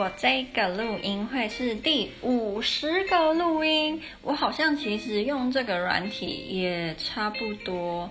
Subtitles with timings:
[0.00, 8.10] 我这个录音会是第五十个录音，我好像其实用这个软体也差不多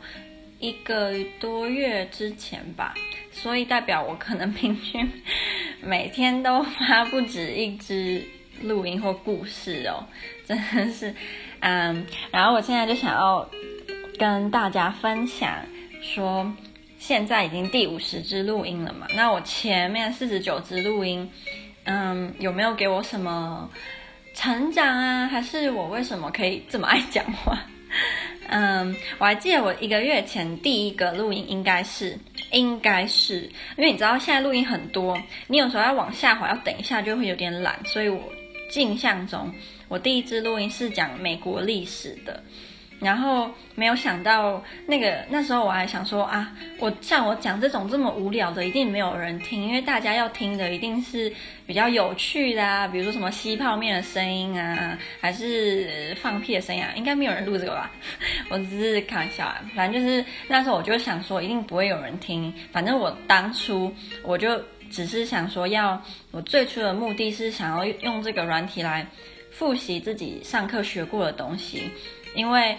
[0.59, 2.93] 一个多月之前吧，
[3.31, 5.11] 所以代表我可能平均
[5.81, 8.23] 每天都发不止一支
[8.61, 10.05] 录音或故事哦，
[10.45, 11.11] 真的是，
[11.61, 13.49] 嗯，然后我现在就想要
[14.19, 15.55] 跟大家分享
[16.03, 16.53] 说，
[16.99, 21.27] 现在已经第五十支录音了嘛，那我前面四十九支录音。
[21.85, 23.69] 嗯，有没有给我什么
[24.33, 25.27] 成长啊？
[25.27, 27.59] 还是我为什么可以这么爱讲话？
[28.51, 32.17] 嗯，我还记得我一个月前第一个录音应该是，
[32.51, 33.41] 应该是，
[33.77, 38.21] 因为你知道现在录音很多，你有时候要往下滑，要等一下就会有点懒，所以我
[38.75, 39.51] 印象中
[39.87, 42.43] 我第一支录音是讲美国历史的。
[42.99, 51.31] 然后没有想到，那个那时候我还想说啊，我像我讲这种这么无聊的，一定没有人听，因为大家要听的一定是
[51.65, 57.89] 比较有趣的啊，比如说什么吸泡面的声音啊，还是放屁的声音啊，应该没有人录这个吧？
[58.49, 62.53] 我只是开玩笑啊，反正就是那时候我就想说，一定不会有人听。
[62.71, 63.93] 反正我当初
[64.23, 69.07] 我就只是想说要，要我最初的目的是想要用这个软体来
[69.51, 71.89] 复习自己上课学过的东西。
[72.35, 72.77] 因为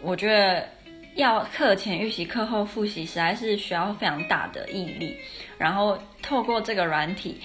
[0.00, 0.68] 我觉得
[1.14, 5.16] 要课前预习、课后复习，实在是需要非常大的毅力。
[5.58, 7.40] 然后透过这个软体，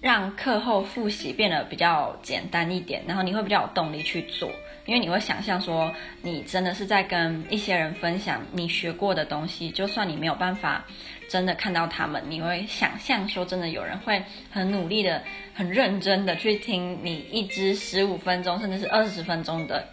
[0.00, 4.50] 让课后复习变得比较简单一点，然后你会比较有动力去做。
[4.84, 10.84] 因为你会想象说，你真的是在跟一些人分享你学过的东西，就算你没有办法
[11.28, 15.22] 真的看到他们，你会想象说，真的有人会很努力的、
[15.54, 19.86] 很认真的去听你一支十五分钟，甚至是二十分钟的。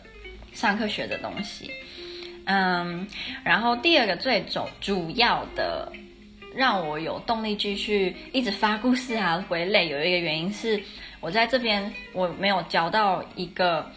[0.53, 1.72] 上课学的东西，
[2.45, 3.08] 嗯，
[3.44, 5.91] 然后第二个最主主要的
[6.56, 10.81] 让我有动力继续一直发故事啊，回累，有一个原因是
[11.19, 13.89] 我在这边我没有交到一个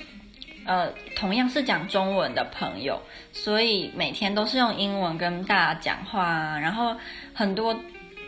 [0.66, 3.00] 呃同样是讲中文的朋友，
[3.32, 6.94] 所以每天都是用英文跟大家讲话啊，然后
[7.32, 7.74] 很多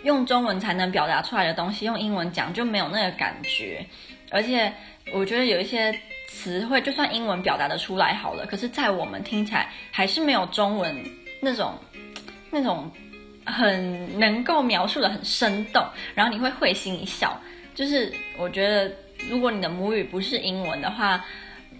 [0.02, 3.84] 用中文才能表达出来的东西，用英文讲就没有那个感觉，
[4.30, 4.72] 而且
[5.12, 5.94] 我觉得有一些。
[6.34, 10.92] 词汇就算英文表达得出来好了，可是，在我们听起来还是没有中文
[11.40, 11.78] 那种
[12.50, 12.90] 那种
[13.46, 17.40] 很能够描述的很生动，然后你会会心一笑。
[17.72, 18.90] 就是我觉得，
[19.30, 21.24] 如果你的母语不是英文的话，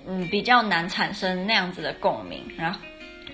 [0.06, 2.40] 嗯，比较难产生那样子的共鸣。
[2.56, 2.78] 然后，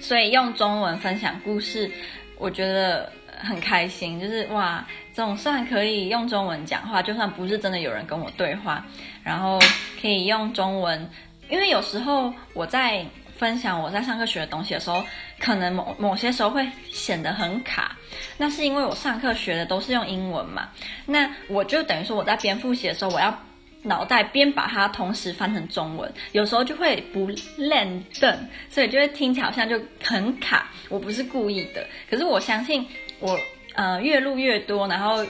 [0.00, 1.90] 所以用中文分享故事，
[2.38, 4.18] 我觉得很开心。
[4.18, 8.84] 就是哇，总算可以用中文讲话，就算不是真的有人跟我对话，
[9.22, 9.58] 然后。
[10.00, 11.10] 可以用中文，
[11.48, 13.04] 因为有时候我在
[13.36, 15.02] 分享我在上课学的东西的时候，
[15.38, 17.96] 可能某某些时候会显得很卡。
[18.36, 20.68] 那是因为我上课学的都是用英文嘛，
[21.06, 23.34] 那我就等于说我在边复习的时候，我要
[23.82, 28.38] 脑袋边把它同时翻成中文，有时候就会不练顿，
[28.68, 30.70] 所以就会听起来好像就很卡。
[30.90, 32.86] 我不是故意的，可是我相信
[33.20, 33.38] 我
[33.74, 35.24] 呃越录越多，然后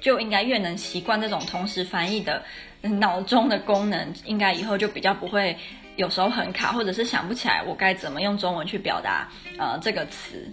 [0.00, 2.42] 就应该越能习惯这种同时翻译的。
[2.88, 5.56] 脑中的功能应该以后就比较不会，
[5.96, 9.28] 有时候很卡，或者是想不起来我该怎么用中文去表达
[9.58, 10.50] 呃这个词。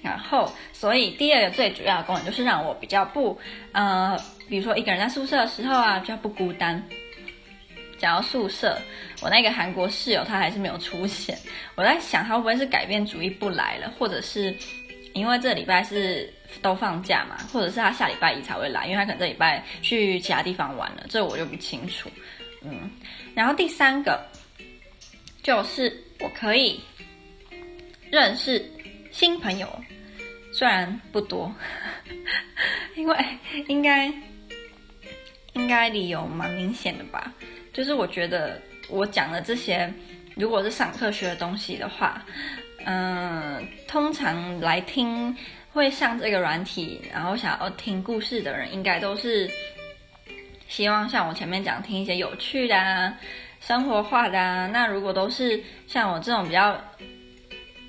[0.00, 3.36] 然后，所以第二个最主要的功能就是让我比较不
[3.72, 4.16] 呃，
[4.48, 6.80] 比如说一个人在宿舍的时候啊，比较不孤单。
[7.98, 8.78] 讲到宿舍，
[9.20, 11.36] 我那个韩国室友他还是没有出现，
[11.74, 14.56] 我在想他会不会是改变主意不来了，或者是
[15.14, 16.32] 因为这礼拜是。
[16.62, 22.10] 都放假嘛，或者是他下礼拜一才会来，因为他可能这礼拜去其他地方玩了，这我就不清楚。
[22.62, 22.90] 嗯，
[23.34, 24.20] 然后第三个
[25.42, 26.80] 就是我可以
[28.10, 28.64] 认识
[29.12, 29.68] 新朋友，
[30.52, 31.54] 虽然不多，
[32.96, 33.16] 因为
[33.68, 34.12] 应该
[35.52, 37.32] 应该理由蛮明显的吧，
[37.72, 39.92] 就是我觉得我讲的这些，
[40.34, 42.24] 如果是上课学的东西的话，
[42.84, 45.36] 嗯，通常来听。
[45.78, 49.48] 会上这个软体，然后想要听故事的人，应该都是
[50.66, 53.16] 希望像我前面讲，听一些有趣的啊、
[53.60, 54.66] 生活化的啊。
[54.66, 56.76] 那如果都是像我这种比较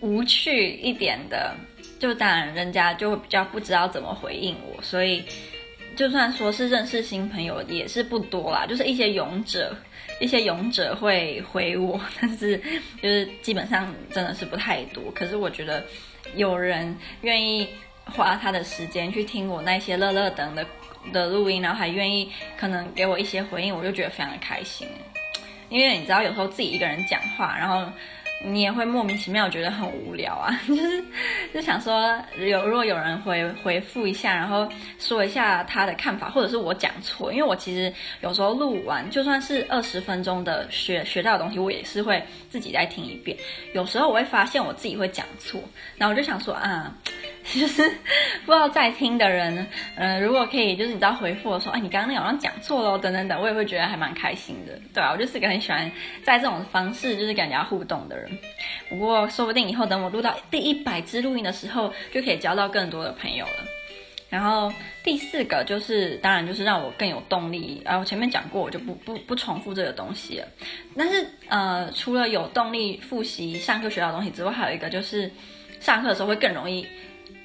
[0.01, 1.55] 无趣一点的，
[1.97, 4.79] 就当然人家就会比较不知道怎么回应我。
[4.83, 5.23] 所以
[5.95, 8.67] 就算说是认识新朋友，也是不多啦。
[8.67, 9.75] 就是一些勇者，
[10.19, 12.57] 一些勇者会回我， 但是
[13.01, 15.11] 就是基本上真的是不太多。
[15.15, 15.83] 可是我觉得。
[16.35, 17.67] 有人愿意
[18.05, 20.63] 花他的时间去听我那些乐乐等的
[21.11, 24.87] 的录音，然后还愿意可能给我一些回应，我就觉得非常的开心。
[25.69, 27.91] 因为你知道，有时候自己一个人讲话，然后
[28.41, 31.03] 你也会莫名其妙觉得很无聊啊， 就是
[31.53, 43.37] 就想说有如果有人回回复一下，然后说一下他的看法，或者是我讲错，因为我其实有时候录完就算是二十分钟的学学到的东西，我也是会自己再听一遍。
[43.73, 45.61] 有时候我会发现我自己会讲错，
[45.97, 46.95] 然后我就想说啊。
[47.53, 47.89] 就是
[48.45, 49.65] 不知道在听的人，
[49.95, 55.91] 呃，如果可以，就是你知道回复我说，哎，你刚刚那好像讲错了，等等等，我也会觉得还蛮开心的，对啊，我就是个很喜欢
[56.23, 58.29] 在这种方式就是跟人家互动的人。
[58.89, 63.65] 不过说不定以后等我录到第一百支录音的时候，就可以交到更多的朋友了。
[64.29, 64.71] 然后
[65.03, 67.81] 第四个就是，当然就是让我更有动力。
[67.83, 70.47] 啊，我前面讲过，我就不不不重复这个东西了。
[70.95, 75.31] 但是呃，除了有动力复习上课学到的东西之外，还有一个就是
[75.79, 76.85] 上课的时候会更容易。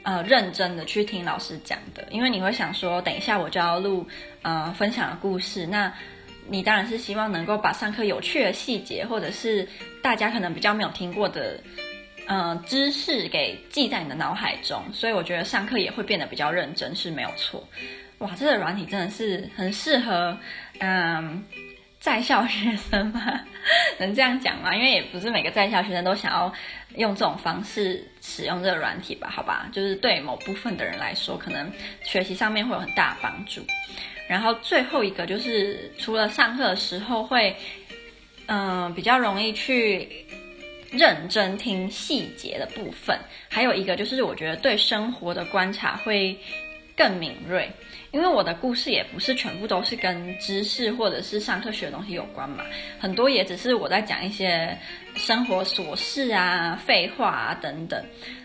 [0.05, 4.07] 呃，认真的去听老师讲的，因为你会想说，等一下我就要录
[4.43, 5.93] 呃分享的故事，那
[6.47, 9.67] 你当然是希望能够把上课有趣的细节，或者是
[10.03, 11.59] 大家可能比较没有听过的
[12.27, 17.67] 呃知识给记在你的脑海中，所以我觉得上课也会变得比较认真是没有错。
[18.19, 20.37] 哇，这个软体真的是很适合
[20.81, 21.43] 嗯。
[22.05, 23.41] 在校学生吗？
[23.97, 24.77] 能这样讲吗？
[24.77, 26.53] 因为也不是每个在校学生都想要
[26.97, 29.33] 用这种方式使用这个软体吧？
[29.35, 31.73] 好吧，就是对某部分的人来说，可能
[32.03, 33.65] 学习上面会有很大帮助。
[34.29, 37.57] 然后最后一个就是，除了上课的时候会，
[38.49, 40.27] 嗯、比较容易去
[40.91, 43.19] 认真听细节的部分，
[43.49, 46.39] 还有一个就是，我觉得对生活的观察会
[46.97, 47.71] 更敏锐。
[48.13, 52.63] 因为我的故事也不是全部都是跟知识或者是上课学的东西有关嘛，
[53.01, 54.79] 很多也只是我在讲一些
[55.17, 58.01] 生活琐事啊、废话啊等等。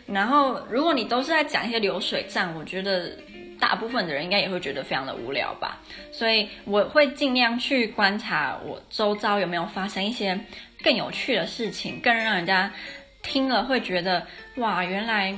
[0.08, 3.12] 然后，如果你都是在讲一些流水账，我觉得
[3.60, 5.80] 大部分的人应该也会觉得非常的无聊吧。
[6.12, 10.36] 所以，我会尽量去观察我周遭有没有发生一些
[10.84, 12.74] 更有趣的事情，更让人家
[13.22, 14.26] 听了会觉得
[14.56, 15.38] 哇，原来。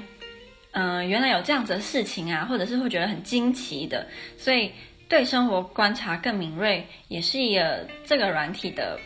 [0.74, 4.08] 嗯、原来有这样子的事情啊，或者是会觉得很惊奇的，
[4.38, 4.72] 所以
[5.10, 8.98] 对生活观察更敏锐，也是一个这个软体的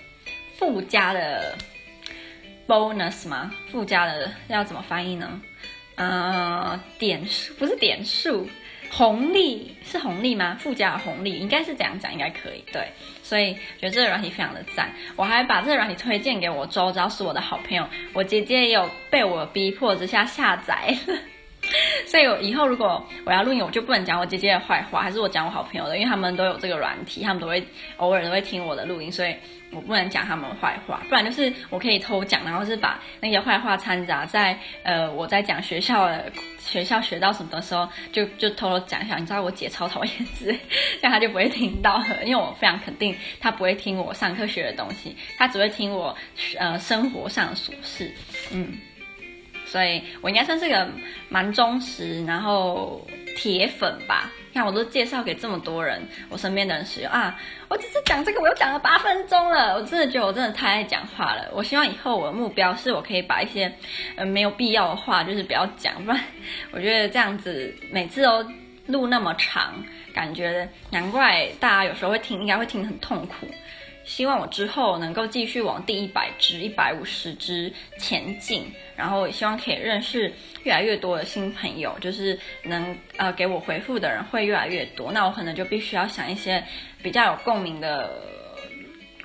[0.57, 1.57] 附加的
[2.67, 3.51] bonus 吗？
[3.71, 5.41] 附加的要怎么翻译呢？
[5.95, 8.47] 呃，点数不是点数，
[8.91, 10.55] 红利是红利吗？
[10.59, 12.63] 附加的红利应该是这样讲，应该可以。
[12.71, 12.87] 对，
[13.23, 20.95] 所以觉得这个软体非常的赞，我还把这个软体推荐给我周遭是我的好朋友，我姐姐也有被我逼迫之下下载。
[22.07, 27.65] 所以，以后如果我要录音，我就不能讲我姐姐的坏话，还是我讲我好朋友的，因为他们都有这个软体，他们都会
[27.97, 29.35] 偶尔都会听我的录音，所以
[29.71, 39.15] 我不能讲他们坏话，不然就是我可以偷讲，然后是把那些坏话掺杂在呃我在讲学校的学校学到什么的时候，就就偷偷讲一下。
[39.17, 40.59] 你知道我姐超讨厌之类，
[41.01, 46.15] 这样她就不会听到，因为我非常肯定她不会听我上课学的东西，她只会听我
[46.57, 48.11] 呃生活上的琐事，
[48.51, 48.77] 嗯。
[49.65, 50.87] 所以我应该算是个
[51.29, 54.31] 蛮忠实，然后铁粉吧。
[54.53, 57.37] 看我都介绍给这么多人，我身边的人使用啊。
[57.67, 59.75] 我只是讲这个，我又讲了八分钟了。
[59.75, 61.49] 我真的觉得我真的太爱讲话了。
[61.51, 63.69] 我希望以后我的目标是我可以把一些
[64.15, 66.17] 呃没有必要的话，就是不要讲，不然
[66.71, 68.45] 我觉得这样子每次都
[68.85, 69.73] 录那么长，
[70.13, 73.45] 感觉难怪大家有时候会听，应该会听得很痛苦。
[74.05, 80.31] 希望我之后能够继续往第一百支、一百五十支前进，然后也希望可以认识
[80.63, 85.11] 越来越多的新朋友，就是能呃给我回复的人会越来越多。
[85.11, 86.63] 那我可能就必须要想一些
[87.01, 88.21] 比较有共鸣的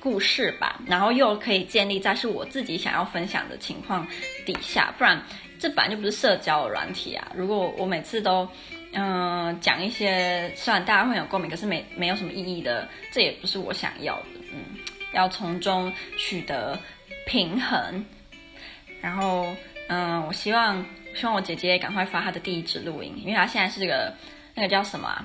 [0.01, 4.07] 故事吧，然后又可以建立在是我自己想要分享的情况
[4.47, 5.23] 底下，不然
[5.59, 7.31] 这本来就不是社交的软体啊。
[7.35, 8.49] 如果我每次都
[8.93, 14.40] 嗯、讲一些虽然大家会有共鸣，可是没没有什么意义的，这也不是我想要的。
[15.13, 16.79] 要从中取得
[17.27, 18.05] 平衡，
[19.01, 19.55] 然后，
[19.89, 24.15] 嗯，我希望希望我姐姐赶快发她的第一支录音，因为她现在是个
[24.55, 25.25] 那个叫什么？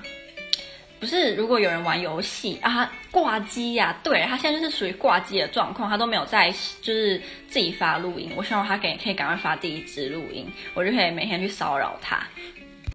[0.98, 6.50] 不是，如果有人玩游戏啊，挂机呀，对，她现在就是属于挂机的状况，她都没有在
[6.80, 8.32] 就是自己发录音。
[8.34, 12.26] 我希望她可以可以赶快发第一支录音，我就可以每天去骚扰她。